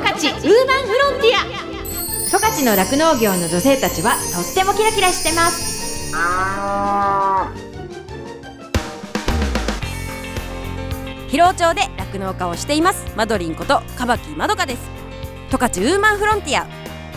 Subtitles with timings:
[0.00, 1.44] 十勝ウーマンフロンティア。
[2.28, 6.12] 十勝の酪農業の女性たちはとってもキラキラしてます。
[11.28, 13.04] 広尾町で酪農家をしています。
[13.14, 14.80] マドリンことカバキまどかです。
[15.50, 16.66] 十勝ウーマンフロンティア。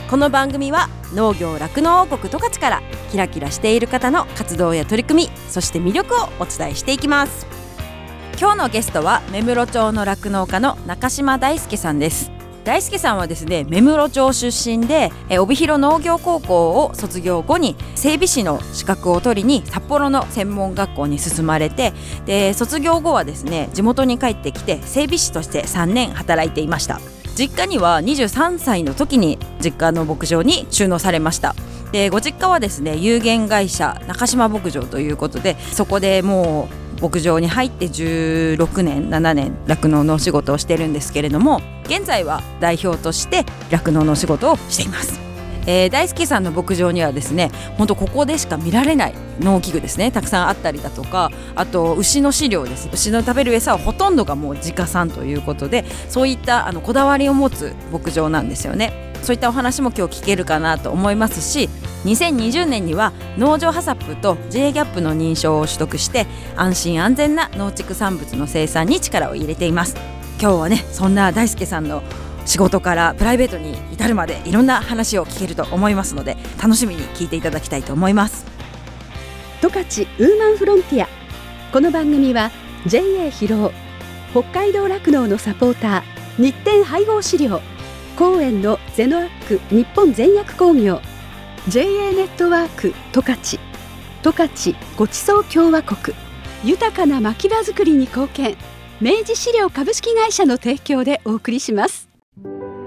[0.10, 7.48] この番組は農業酪農王国十勝からキラキラしている方の活動や取り組みそして魅力をお伝えしていきます。
[8.40, 12.33] 今日のゲストは目室町の酪農家の中島大輔さんです。
[12.64, 21.94] 大輔さんはですね目室町出身でえ帯広農業高校を卒業後に整備士の資格を取りに札幌の専門学校に進まれて
[22.26, 27.00] で卒業後はですね地元に帰ってきて整備士として3年働いていました。
[27.36, 31.56] 実家には23歳の時に実家の牧場に収納されました。
[31.92, 45.20] でご実家はですね有限会社中島牧場ということでそこでもう牧場に入って16年7年酪農のお仕事をしてるんですけれども現在は代表として酪農のお仕事をしています。
[45.66, 61.70] えー、大輔さんの牧場にはですね本当ここでしか見られない農機具ですねたくさんあったりだとかあと牛の飼料です牛の食べる餌はほとんどがもう自家産ということでそういったあのこだわりを持つ牧場なんですよねそういったお話も今日聞けるかなと思いますし
[62.04, 69.96] 2020年には農場ハサップと J ギャップの認証を取得して安心安全な農畜産物の生産に力を入れています。
[70.42, 72.04] 今日はねそんな大輔さんの
[72.46, 78.46] 仕事からプライベートに至るまでいろんな話を聞けると思いますので楽しみに聞いていただきたいと思います。
[79.62, 79.84] 十勝
[80.20, 81.08] ウーマンフロンティア。
[81.72, 82.52] この番組は
[82.86, 83.72] JA 広尾
[84.32, 87.73] 北海道酪農のサポーター日展配合飼料。
[88.18, 91.02] 公園のゼノアック日本全薬工業
[91.68, 91.84] JA
[92.14, 93.40] ネットワーク十勝
[94.22, 96.16] 十勝ごちそう共和国
[96.64, 98.56] 豊かな牧場づくりに貢献
[99.02, 102.08] 明治資料株式会社の提供でお送りします。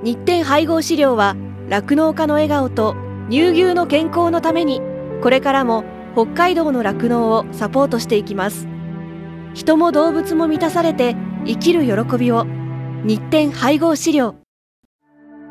[0.03, 1.37] 日展配合飼料は
[1.69, 2.95] 酪農家の笑顔と
[3.29, 4.81] 乳牛の健康のために
[5.21, 5.84] これからも
[6.15, 8.69] 北海道の酪農をサポートしていきます。
[9.53, 12.47] 人も動物も満たされて生きる喜びを。
[13.05, 14.46] 日展配合飼料。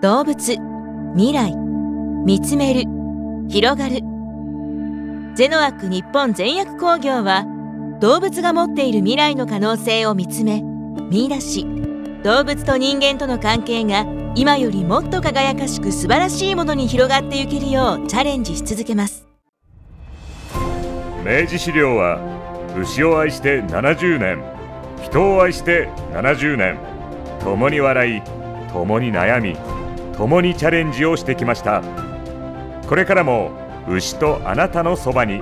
[0.05, 0.35] 動物。
[1.16, 1.55] 未来。
[1.55, 2.83] 見つめる。
[3.49, 4.01] 広がる。
[5.33, 7.43] ゼノアック日本全薬工業は
[7.99, 10.61] 動物が持っている未来の可能性を見つめ
[11.09, 11.66] 見出し。
[12.23, 14.05] 動物と人間との関係が
[14.35, 19.25] 今よりもっと輝かしく素晴らしいものに広がっていけるようチャレンジし続けます。
[21.25, 22.19] 明治資料は
[22.79, 24.43] 牛を愛して70年
[25.01, 26.77] 人を愛して70年。
[27.39, 28.22] 共に笑い
[28.72, 29.74] 共に悩み。
[30.17, 31.83] 共にチャレンジをしてきました。
[32.87, 33.51] これからも
[33.87, 35.41] 牛とあなたのそばに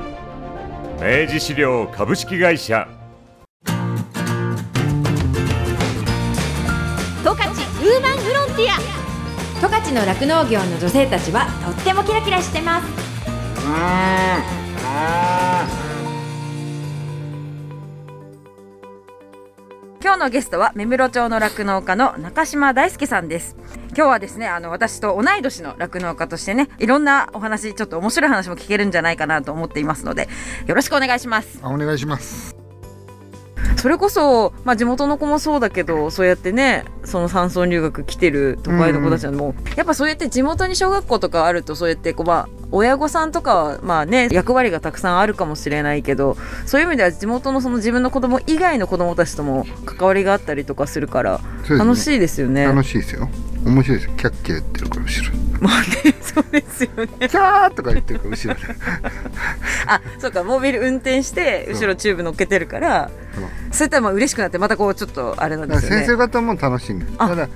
[0.99, 2.87] 明治資料株式会社。
[3.65, 3.71] 十
[7.29, 8.79] 勝ウーマンフロンティア。
[9.61, 12.87] 十勝の酪農業の女性たちはとってもキラキラしてます。
[20.03, 23.55] 今日のゲストは目室町の酪農家の中島大輔さんです
[23.95, 30.27] 今日はですねあの私と同い年の酪農家としてねいろんなお話ちょっと面白い話も聞けるんじゃないかなと思っていますので
[30.65, 31.59] よろしくお願いします。
[31.63, 32.62] お願いします。
[33.83, 52.63] それこそ、まあ、地元の子もそうだけどそうやってねその山村留学来てる都会の子たちはもう、やっぱそうやって地元に小学校とかあるとそうやってこう、まあ、親御さんとかはまあね役割がたくさんあるかもしれないけどそういう意味では地元のその自分の子供以外の子供たちとも関わりがあったりとかするから楽しいですよね。
[52.63, 53.27] 楽しいですよ。
[53.65, 54.15] 面白いですよ。
[54.15, 56.13] キャッキャ言ってるから後ろまあね。
[56.21, 57.07] そうですよね。
[57.19, 58.59] キャーとか言ってるから後ろで
[59.87, 63.09] あそうかモービル運転して後ろチューブ乗っけてるから
[63.71, 66.05] そういったらまあ嬉しくなってまたこうちょっとあれなんですよね。
[66.05, 67.05] 先生方も楽しみ。
[67.17, 67.49] あただ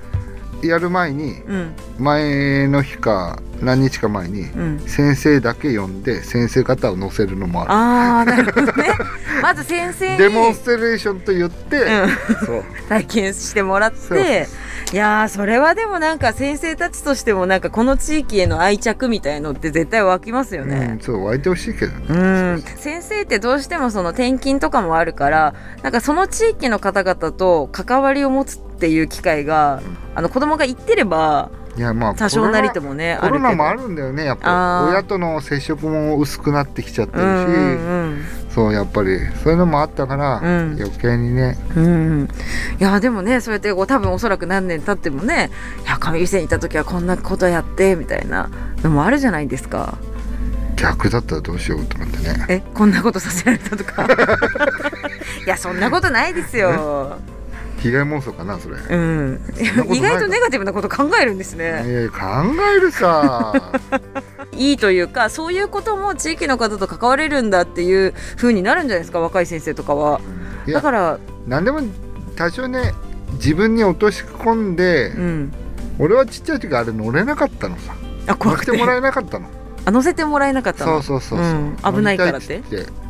[0.62, 1.74] やる前にうん。
[1.98, 4.80] 前の日か何日か前にうん。
[4.80, 8.90] 先生だけ呼んで先生方を乗せるのもあああなるほどね。
[9.42, 12.46] まず先生デモンストレーションと言って、うん。
[12.46, 12.64] そう。
[12.88, 14.48] 体験してもらって
[14.92, 20.98] いやーそれはでもなんか先生たちとしてもなんかこの地域への愛着みたいのって絶対湧きますようんね。
[21.02, 22.16] そう湧いてほしいけどね、う
[22.54, 29.82] ん、先生ってどうしてもその転勤とかもあるからなんかその地域の方々と関わりを持つっていう機会が
[30.14, 34.90] あの子供が行ってればいやまあ多少なりともねコロナもあるんだよねやっあぱー。
[34.90, 40.76] 親との接触も薄くなってきちゃってるし、うんうんそうやっぱりそういうのもあったから、うん。
[40.80, 41.56] 余計にね。
[41.76, 41.84] うん。
[41.84, 41.88] う
[42.24, 42.28] ん
[42.80, 45.50] いやでもねそうやってこう多分おそらく何年経ってもね
[45.86, 48.48] 「いや上店にいた時はこんなことやって」みたいな。
[48.82, 49.98] のもあるじゃないですか。
[50.76, 52.46] 逆だったらどうしようと思ってね。
[52.48, 54.06] えこんなことさせられたとか。
[55.46, 57.18] いやそんなことないですよ
[57.78, 58.76] 被害妄想かなそれ。
[58.76, 59.40] うん。
[59.92, 62.18] 意外とネガティブなこと考えるんですいねやいや考
[62.76, 63.72] えるさ。
[64.56, 70.20] いいというかそういうことも地域の方と関われるんだっていう風になるんじゃないですか若い先生とかは。
[70.66, 71.80] いやだから何でも
[72.36, 72.92] 多少ね
[73.34, 75.52] 自分に落とし込んで、うん。
[75.98, 77.94] 俺はちっちゃい時あれ乗れなかったのさ。
[78.26, 78.72] あ怖くて。
[78.72, 79.46] 乗せてもらえなかったの
[79.88, 81.02] あ乗せてもらえなかったの？
[81.02, 81.96] そうそうそうそう、うん。
[81.96, 82.62] 危ないからって？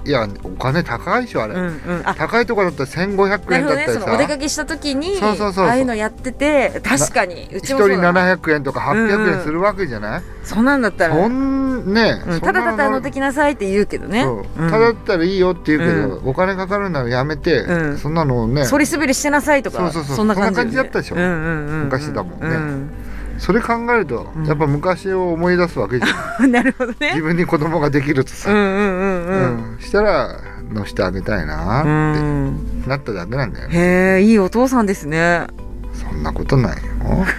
[0.04, 2.02] いやお金高いでしょあれ、うんうん。
[2.04, 2.14] あ。
[2.14, 4.00] 高いとこだったら1500なるほ円だったりどね。
[4.00, 5.66] そのお出さかけした時にそうそうそうそう。
[5.66, 8.36] ああいうのやってて確かにうちもそうだな。
[8.36, 11.14] 700円とか800円するわけじゃない、そんなんだったら。
[11.14, 12.40] そんね、うん。
[12.40, 14.22] ただただ乗ってきなさいって言うけどね。
[14.22, 14.62] そう。
[14.62, 17.98] うんただだったらいいよって言うけど、お金かかるならやめて、うん。
[17.98, 18.64] そんなのをね。
[18.64, 20.16] そり滑りしてなさいとかそうそうそう。
[20.16, 21.16] そんな感じよねそんな感じだったでしょ。
[21.16, 21.84] うんうんうんうん。
[21.84, 22.46] 昔だもんね。
[22.48, 22.90] うん
[23.38, 24.46] それ考えると、うん。
[24.46, 26.50] やっぱ昔を思い出すわけじゃん。
[26.52, 27.10] なるほどね。
[27.12, 29.72] 自分に子供ができるとさ、うんうんうんうん。
[29.74, 29.80] うん。
[29.80, 30.40] したら
[30.72, 31.84] 乗してあげたいなうっ
[32.16, 32.88] てん。
[32.88, 35.46] なっただけなんだよ、へえいいお父さんですね。
[35.94, 36.78] そんなことないよ。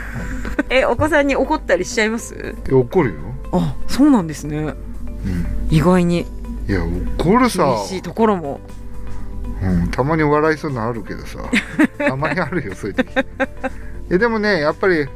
[0.70, 2.56] えお子さんに怒ったりしちゃいます？
[2.72, 3.16] 怒るよ、
[3.52, 4.58] あそうなんですね。
[4.58, 4.76] うん、
[5.70, 6.28] 意外に。
[6.68, 6.84] いや
[7.18, 7.66] 怒るさ。
[7.66, 8.60] 厳しいところも。
[9.62, 11.40] うん、たまに笑いそうなのあるけどさ。
[11.98, 13.10] たまにあるよそういう時。
[14.12, 15.08] えでもねやっぱり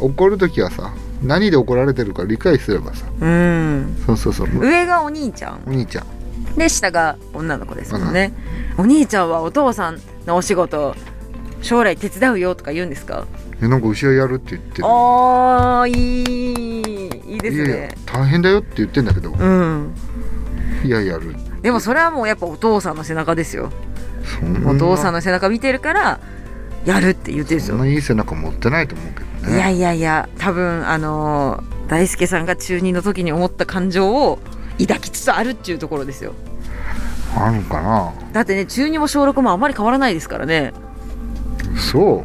[0.00, 3.96] 怒る時はさ何で怒られてるか理解すればさうん。
[4.06, 4.48] そうそうそう。
[4.58, 5.60] 上がお兄ちゃん。
[5.66, 6.06] お兄ちゃん。
[6.56, 8.32] で下が女の子ですもんね、
[8.78, 10.94] お兄ちゃんはお父さんのお仕事
[11.60, 13.26] 将来手伝うよとか言うんですか？
[13.62, 14.84] えなんか牛はやるって言ってる。
[14.86, 15.92] あーい
[17.28, 19.94] いいいですいやいやね大変だよって言ってんだけど、うん。
[20.84, 21.34] いややる。
[21.62, 23.70] でもそれはもうやっぱお父さんの背中ですよ。
[24.66, 26.20] お父さんの背中見てるから
[26.84, 27.76] やるって言ってるんですよ。
[27.76, 29.56] そんないい背中持ってないと思うけどね。
[29.56, 34.40] いやいやいや多分あのー大輔さんが中二の時に思った感情を
[34.80, 36.32] 抱きつつあるっていうところですよ。
[37.36, 38.12] あるかな。
[38.32, 40.72] だってね中二も小6もあまり変わらないですからね。
[41.92, 42.24] そ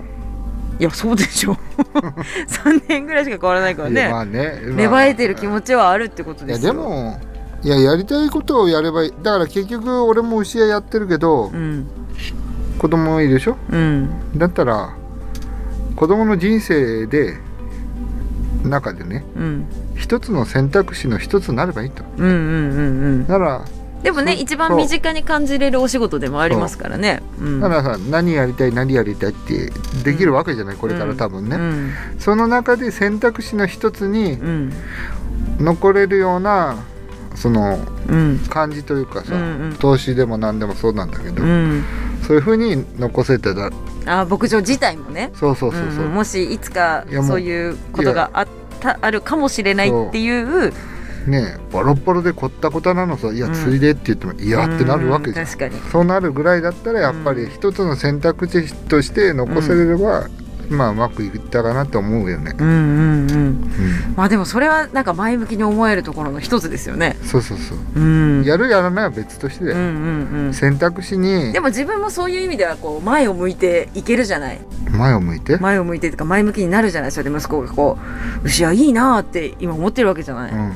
[0.79, 0.81] う。
[0.81, 1.55] いやそうでしょ。
[2.49, 4.75] 3年ぐらいしか変わらないからいやまねあね、まあ。
[4.77, 6.73] 芽生えてる気持ちはあるってこといやですよ。
[6.73, 7.19] でも
[7.61, 9.13] いややりたいことをやればいい。
[9.21, 11.85] だから結局俺も牛屋やってるけど、うん。
[12.79, 13.57] 子供いるでしょ？
[13.69, 14.09] うん。
[14.35, 14.95] だったら
[16.01, 17.37] 子供の人生で
[18.63, 19.67] 中でねうん。
[19.95, 22.03] 一つの選択肢の一つになればいいと。
[22.17, 22.81] うんうんうんう
[23.23, 23.27] ん。
[23.27, 23.63] なら
[24.01, 27.21] でもね一番身近に感じれるお仕事でもありますからね。
[27.39, 27.47] う。
[27.47, 27.59] ん。
[27.59, 29.71] だからさ何やりたい何やりたいって
[30.03, 31.91] できるわけじゃないこれから多分ね、うん。
[32.17, 34.73] その中で選択肢の一つにうん。
[35.59, 36.77] 残れるような
[37.35, 37.77] その
[38.09, 38.39] うん。
[38.49, 39.75] 感じというかさ、うんうん。
[39.75, 41.83] 投資でも何でもそうなんだけど、うん
[42.27, 43.71] そういうふうに残せてた。
[44.05, 45.31] あ牧場自体もね。
[45.35, 48.47] そうそうそうそう、んもしいつかそういうことがあっ
[48.79, 50.73] たあるかもしれないっていう。
[51.27, 53.53] ねボロッボロでこったこたなのさ「いやうん。
[53.53, 55.45] ついで」って言っても「いや」ってなるわけじゃん。
[55.45, 60.27] うんそうなるぐらいだったらやっぱり一つの選択肢として残せれれば、
[60.71, 63.37] まあうまくいったかなと思うよね、うんうんうん。
[63.37, 67.17] うん、まあでもそれはなんか前向きに思えるところの一つですよね。
[67.23, 68.43] そうそうそう、うん。
[68.43, 70.53] やるやらないは別としてだよ、うんうんうん。
[70.53, 74.61] 選択肢にでも自分もそういう意味ではこう前を向いていけるじゃない。
[74.91, 77.31] 前を向いて、前を向いてとか前向きになるじゃないそれで。
[77.31, 77.97] 息子がこ
[78.43, 80.73] う牛はいいなーって今思ってるわけじゃない、うん、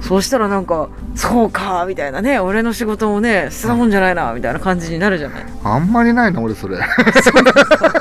[0.00, 5.44] そうしたらなんかそうかみたいなね俺の仕事もね捨てたもんじゃないなみたいな感じになるじゃない。
[5.64, 6.76] あんまりないな俺それ。
[6.76, 6.80] い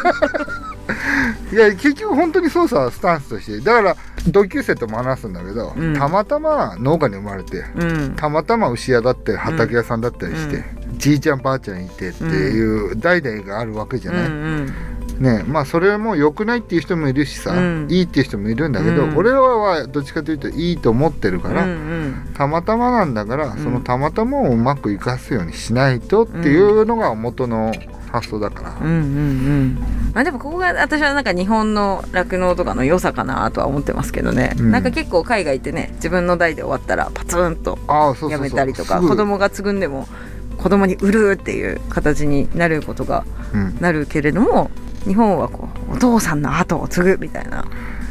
[1.60, 3.96] や結局本当にそうさスタンスとしてだから
[4.30, 5.94] 同級生とも話すんだけど、うん。
[5.96, 8.16] たまたま農家に生まれてうん。
[8.16, 17.88] たまたま牛屋だったり畑屋さんだったりして、じいちゃんばあちゃんいてっていう代々があるわけじゃうんない、うんねまあそれも良くないっていう人もいるしさ、うん。
[17.90, 19.18] いいっていう人もいるんだけど、うん。
[19.18, 22.34] 俺らはどっちかというといいと思ってるから、うんうん。
[22.36, 23.58] たまたまなんだから、ん。
[23.58, 27.74] そのたまたまをうまく生かすようにしないとっていうのが元の
[28.12, 29.76] 発想だから、うんうんうん。
[30.14, 34.72] まあでもここが私はなんか日本の酪農とかの良さかなとは思ってますけどね、うん。
[34.72, 37.78] なんか結構海外ってね自分の代で終わったらパツンと
[38.30, 40.08] やめたりとか子供が継ぐんでも
[40.58, 44.70] 子供に売るっていう形になることがうん、なるけれども
[45.06, 47.66] 日本はこうお父さんの後を継ぐみたいな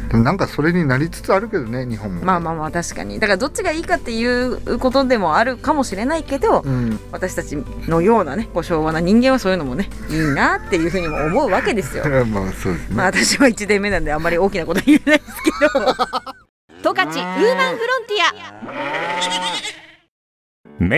[0.09, 3.19] でもなんかそれになりつつあるけどね日本もまあまあまあ確かに。
[3.19, 6.99] だからどっちがいいかっていうことでもあるかもしれないけど、うん。
[7.11, 12.03] 私たちのようなねこう昭和な人間はそういうのもねいいなっていうふうにも思うわけですよ。
[12.25, 15.85] まあそうですね、まあ私は1年目なんであんまり大きなことは言えないですけど。
[16.83, 18.23] 十勝ウーマンフロンティ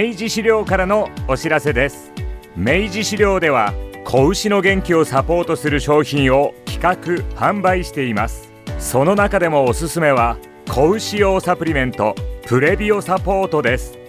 [0.04, 0.10] ア。
[0.10, 2.12] 明治資料からのお知らせです。
[2.56, 3.74] 明治資料では
[4.06, 8.49] 子牛の元気をサポートする商品を企画販売しています
[8.80, 12.16] その中でもおすすめは子牛用サプリメント
[12.48, 14.00] プレビオサポートです。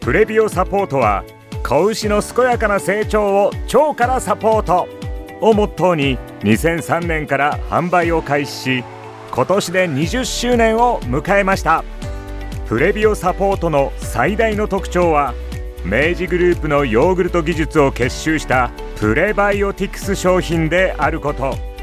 [0.00, 1.24] プレビオサポートは
[1.66, 4.88] 子牛の健やかな成長を腸からサポート。
[5.40, 8.84] をモットーに2003年から販売を開始し
[9.30, 11.84] 今年で20周年を迎えました。
[12.66, 15.34] プレビオサポートの最大の特徴は
[15.84, 21.73] 明治グループのヨーグルト技術を結集したプレバイオティクス商品であること。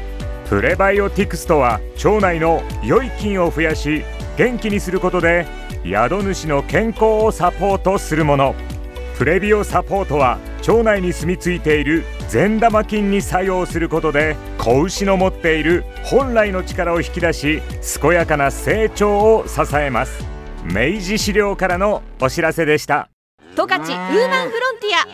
[0.52, 4.04] プレバイオティクスとは腸内の良い菌を増やし
[4.36, 5.46] 元気にすることで
[5.82, 8.54] 宿主の健康をサポートするもの。
[9.16, 17.62] プレビオサポートは腸内に住み着いている善玉菌に作用することで子牛の持っている本来の力を引き出し
[17.98, 20.22] 健やかな成長を支えます。
[20.66, 23.08] 明治資料からのお知らせでした。
[23.56, 25.06] 十勝ウーマンフロンティア。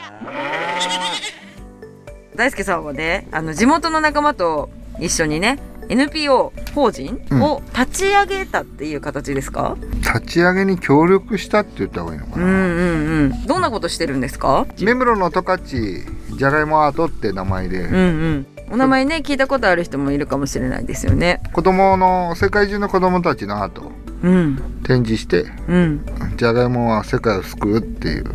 [2.34, 4.68] 大輔さんはねあの地元の仲間と
[5.00, 13.46] 一緒にね NPO 法人を立ち上げたっていう形ですか、立ち上げに協力したって言った方がいいのかな、うん、うんうん。
[13.46, 14.66] どんなことしてるんですか？
[14.80, 18.46] 目黒の十勝じゃがいもアートって名前で、うんうん。
[18.70, 21.40] お名前ね聞いたことある人もいるかもしれないですよね。
[21.54, 24.82] 子供の世界中の子供たちのアートをうん。
[24.84, 26.04] 展示してうん。
[26.36, 28.26] じゃがいもは世界を救うっていう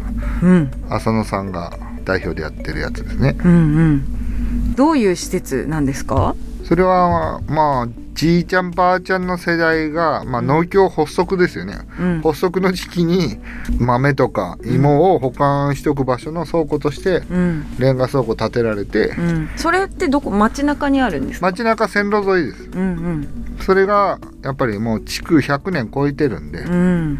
[0.41, 0.71] うん。
[0.89, 3.37] 浅野さんが代表でやってるやつですね。
[3.45, 3.57] うんう
[3.91, 4.73] ん。
[4.75, 6.35] どういう施設なんですか？
[6.73, 12.21] それはまあじいちゃんばあちゃんの世代が、まあ、農協発足ですよね、うん。
[12.23, 13.37] 発足の時期に
[13.79, 17.77] 豆とか芋を保管しておく場所の倉庫としてうん。
[17.77, 19.49] レンガ倉庫建てられてうん。
[19.55, 21.45] それってどこ街中にあるんですか？
[21.45, 22.63] 街中線路沿いです。
[22.73, 23.27] うん
[23.61, 27.19] それがやっぱりもう築100年超えてるんでうん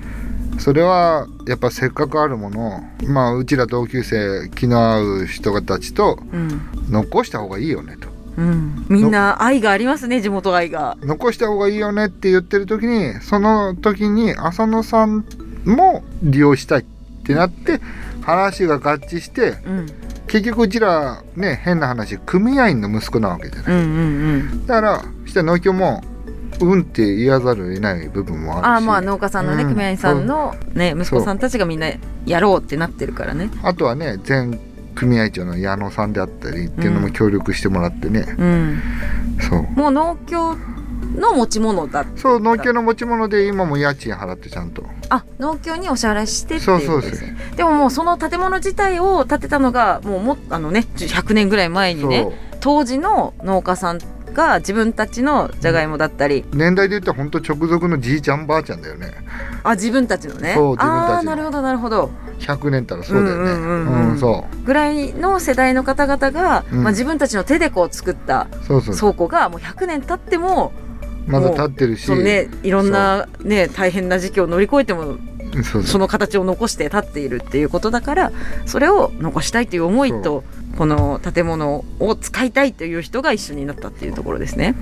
[0.51, 0.59] うん。
[0.59, 6.59] それはやっぱせっかくあるものをまあうちら同級生気の合う人たちとうん。
[6.89, 8.85] 残した方がいいよねとうん。
[8.89, 10.97] みんな愛がありますね地元愛が。
[11.01, 15.25] 残した方がいいよねって言ってる時にその時に浅野さん
[15.65, 16.83] も利用したいっ
[17.23, 17.79] てなって
[18.21, 19.85] 話が合致してうん。
[20.27, 23.73] 結局うちらね変な話組合員の息子なわけじゃない。
[23.73, 24.65] うんうんうん。
[24.65, 26.01] だからそしたら農協も
[26.59, 28.67] うんって言わざるを得ない部分もあるし。
[28.67, 29.69] ああまあ農家さんのね、うん。
[29.69, 31.87] 組合員さんのね息子さんたちがみんな
[32.25, 33.49] やろうってなってるからね。
[33.63, 34.59] あとはね全
[34.95, 38.81] 組合長の矢野さんであったりっていうのも協力してもらってね、うん。
[39.49, 39.61] そう。
[39.71, 40.55] もう農協
[41.15, 44.83] の持ち物だそう農協の持ち物で今も家賃払ってちゃんと。
[45.09, 52.09] あ農協にお支払いしてっていうことですそうねでももうその建物自体を建てたのがもうもあのね100年ぐらい前にそう。
[52.09, 52.27] ね
[52.59, 53.99] 当時の農家さん
[54.33, 59.11] が自分たちのじゃがいもだったり、年代で言ったら本当直属のじいちゃんばあちゃんだよね。
[59.63, 60.53] あ自分たちのね。
[60.55, 62.09] そう自分たちあなるほどなるほど
[62.39, 64.49] 100年たらそうだよね。
[64.65, 66.83] ぐらいの世代の方々が、うん。
[66.83, 70.71] まあ、自分たちの手でこう作った倉庫がもう100年経っても
[71.27, 72.11] まだ立ってるし。
[72.11, 75.17] ねいろんなね大変な時期を乗り越えても
[75.63, 78.31] その形を残して立っているっていうことだから
[78.65, 80.43] それを残したいという思いと
[80.77, 84.75] この建物を使いたいという人が一緒になったっていうところですね。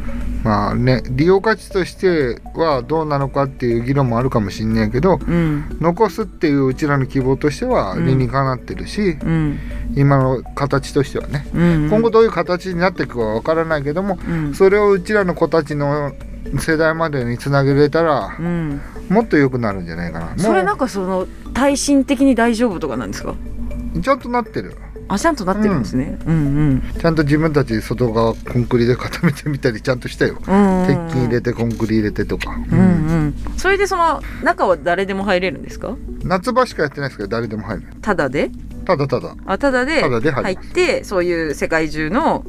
[0.43, 5.77] まあね利用価値としてはどうなのかっていう議論もあるかもしんないけどうん。
[5.81, 8.05] 残すっていううちらの希望としてはうん。
[8.05, 9.59] 理にかなってるし、うん。
[9.95, 14.53] 今の形としてはね、うん、今後どういう形になっていくかは分からないけどもうん。
[14.55, 16.13] それをうちらの子たちの
[16.59, 23.35] 世代までにつなげれたらうん、もっと良くなるんじゃないかなそれなんかその耐震的に大丈夫とかなんですか？
[24.01, 24.75] ちゃんとなってる
[25.07, 26.17] あちゃんとなってるんですね。
[26.25, 30.81] うんちゃんと自分たち外側コンクリで固めてみたりちゃんとしたようん。
[30.81, 32.83] うん鉄筋入れてコンクリ入れてとか、うんう
[33.25, 33.35] ん。
[33.57, 35.95] それでその中は誰でも入れるんですか？
[36.23, 38.49] 夏場しかやってないですけど誰でも入るただで？
[38.85, 39.35] ただただ。
[39.45, 42.43] あただでただで入ってそういう世界中の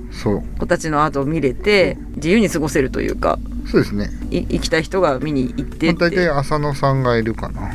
[0.59, 3.39] 子たちのアートを見れて自由に過ごせるというか
[3.71, 4.11] そうですね。
[4.31, 7.71] い行きたい人が見に行ってっ大体て浅野さんがいるかな。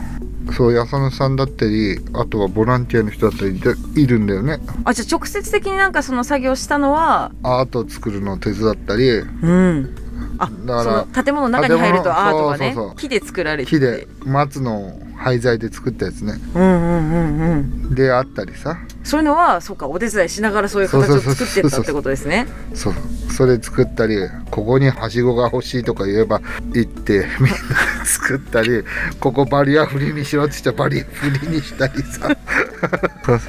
[0.54, 4.60] そういう浅野さんだったりあとはボランティアの人だったりでいるんだよね。
[4.86, 9.96] あじゃあ直接的になんかその作業したのはアートを作るのを手伝ったりうん
[10.40, 13.70] あだから建物の中に入るとアートがね木で作られて。
[13.70, 16.34] 木で松の廃材で作ったやつね。
[16.54, 17.96] うんうんうんうん。
[17.96, 18.78] であったりさ。
[19.04, 22.48] そういうのはそうかお手伝いしながらそういう形を作ってったってことですね。
[22.74, 22.94] そう。
[23.32, 24.18] それ作ったり
[24.52, 26.42] ここにはしごが欲しいとか言えば
[26.74, 27.56] 行ってみんな。
[27.56, 28.84] で作ったり
[29.20, 32.36] ここバリアフリーにしろって言ったらバリアフリーにしたりさ。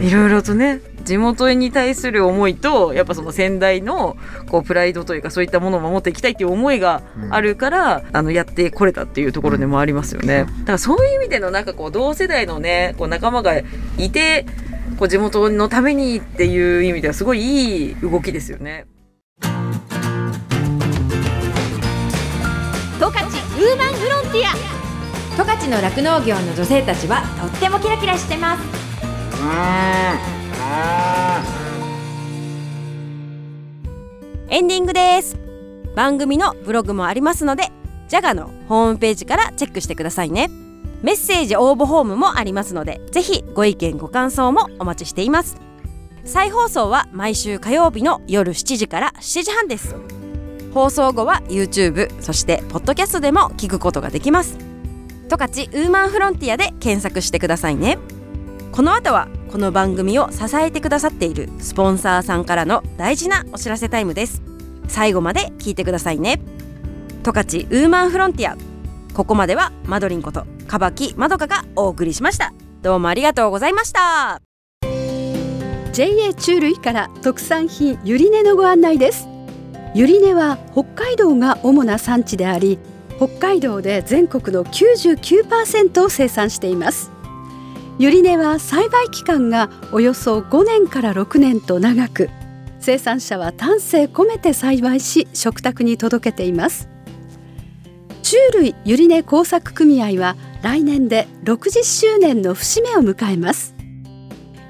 [0.00, 4.16] いろいろとね地元に対する思いとやっぱその先代の
[4.50, 13.56] こうプライドというかそういったものを守っていきたいっていう思いがあるから、あのやってこれたっていうところでもありますよね、だからそういう意味でのなんかこう同世代のねこう仲間が
[13.96, 14.44] いて
[14.98, 18.86] こう地元のためにっていう意味ではすごいいい動きですよね。
[23.58, 24.54] ウーマンフロンティア。
[25.36, 28.62] 十勝の酪農業の女性たちはとってもキラキラしてます。
[34.48, 35.36] エンディングです。
[35.96, 37.72] 番組のブログもありますので
[38.06, 40.48] ジャガのホームページからチェックしてくださいね。
[41.02, 45.56] メッセージ応募フォームもありますのでぜひご意見ご感想もお待ちしています。
[46.24, 49.96] 再放送は毎週火曜日の夜7時から7時半です。
[50.78, 54.58] 放送後は YouTube そしてポッドキャストでも聞くことができます。
[55.28, 57.98] 十勝ウーマンフロンティアで検索してくださいね。
[58.70, 64.40] この後はこの番組を支えてくださっているスポンサーさんからの大事なお知らせタイムです。
[64.86, 66.40] 最後まで聞いてくださいね。
[67.24, 68.56] 十勝ウーマンフロンティア
[69.14, 72.54] ここまではマドリンことかばきまどかがお送りしました。
[72.82, 74.40] どうもありがとうございました。
[75.92, 79.37] JA 中類から特産品ゆり根のご案内です。
[79.94, 82.78] ゆり根は北海道が主な産地であり
[83.16, 87.10] 北海道で全国の99%を生産しています。
[87.98, 92.30] ゆり根は栽培期間がおよそ5年から6年と長く
[92.78, 96.88] 生産者は丹精込めて栽培し食卓に届けています。
[98.22, 103.74] 中類ゆり根工作組合は来年で60周年の節目を迎えます。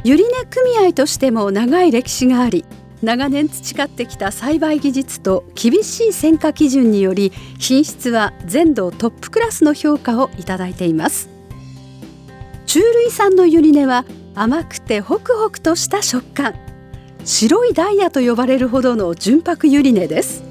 [0.05, 2.65] ゆり根組合としても長い歴史があり
[3.03, 11.29] 長年培ってきた栽培技術と厳しい選果基準により品質は全道トップクラスの評価をいただいています。
[12.67, 16.55] 中類産のゆり根は甘くてホクホクとした食感。
[17.25, 20.43] 白いダイヤと呼ばれるほどの純白ゆり根です。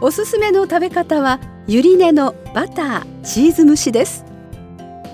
[0.00, 4.24] おすすめの食べ方はゆり根のバターチーズ蒸しです。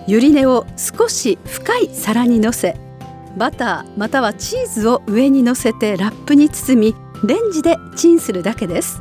[0.06, 2.76] ゆり根を少し深い皿にのせ
[3.38, 9.00] バターまたはチーズを上にのせてラップに包みレンジでチンするだけです。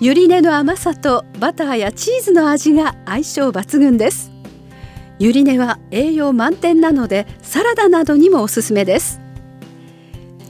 [0.00, 4.32] ゆり根の甘さとバターやチーズの味が相性抜群です。
[5.18, 9.20] ゆり根は栄養満点なのでサラダなどにもおすすめです。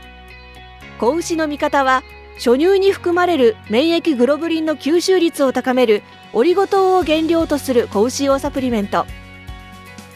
[1.00, 2.04] 子牛の味方は
[2.36, 6.04] 初乳に含まれる免疫グロブリンの吸収率を高める
[6.34, 9.06] オリゴ糖を原料とする子牛用サプリメント。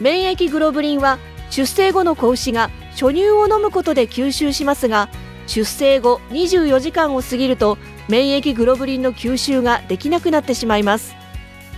[0.02, 5.08] 免疫グロブリンは出生後の子牛が初乳を飲むことで吸収しますが
[5.48, 11.16] 出生後24時間を過ぎると免疫グロブリンの吸収ができなくなってしまいます。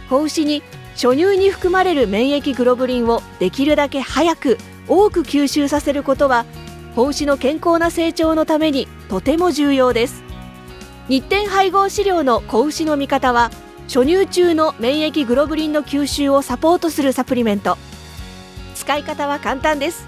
[0.09, 6.45] 子牛に初乳に含まれる免疫グロブリンをできるだけ早く多く吸収させることは
[6.95, 10.23] 子牛の健康な成長のためにとても重要です。
[11.07, 13.51] 日展配合飼料の子牛の味方は
[13.87, 17.77] 初乳中の免疫グロブリンの吸収をサポートするサプリメント。
[18.75, 20.07] 使い方は簡単です。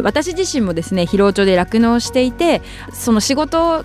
[0.00, 3.84] 私自身もですね広尾町で酪農していてその仕事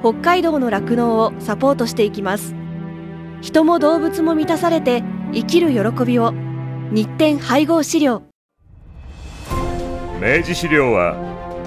[0.00, 2.54] 北海道の酪農をサポートしていきます。
[3.40, 6.32] 人も動物も満たされて生きる喜びを。
[6.90, 8.22] 日展配合飼料。
[10.20, 11.16] 明治資料は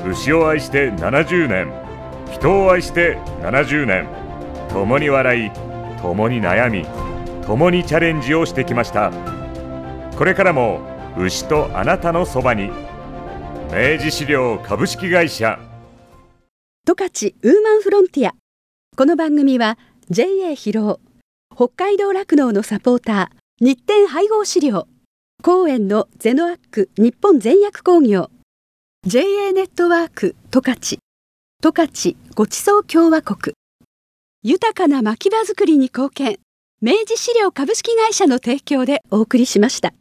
[0.10, 1.72] 牛を愛して70年
[2.32, 4.08] 人を愛して70年。
[4.70, 5.52] 共に笑い
[6.02, 6.86] 共に悩み
[7.46, 9.12] 共にチャレンジをしてきました。
[10.18, 10.80] これからも
[11.18, 12.72] 牛とあなたのそばに。
[13.72, 15.60] 明治資料株式会社
[16.84, 18.34] 十勝ウーマンフロンティア。
[18.98, 19.78] この番組は
[20.10, 21.00] JA 広尾
[21.56, 24.88] 北海道酪農のサポーター日展配合飼料。
[25.44, 28.32] 公園のゼノアック日本全薬工業。
[29.06, 30.98] JA ネットワーク十勝。
[31.62, 33.54] 十勝ごちそう共和国。
[34.42, 36.40] 豊かな牧場づくりに貢献。
[36.82, 39.94] 明治資料株式会社の提供でお送りしました。